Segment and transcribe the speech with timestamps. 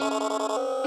[0.00, 0.83] Música